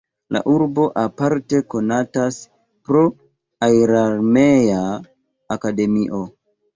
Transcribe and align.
La 0.35 0.39
urbo 0.51 0.83
aparte 1.01 1.57
konatas 1.73 2.39
pro 2.87 3.01
aerarmea 3.67 4.81
akademio. 5.57 6.23